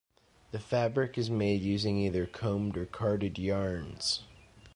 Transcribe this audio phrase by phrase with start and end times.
[0.49, 4.23] The fabric is made using either combed or carded yarns.